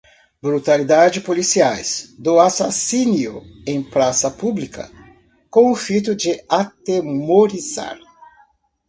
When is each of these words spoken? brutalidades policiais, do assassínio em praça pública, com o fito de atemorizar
brutalidades 0.41 1.21
policiais, 1.21 2.15
do 2.17 2.39
assassínio 2.39 3.43
em 3.67 3.83
praça 3.83 4.31
pública, 4.31 4.89
com 5.47 5.71
o 5.71 5.75
fito 5.75 6.15
de 6.15 6.43
atemorizar 6.49 7.99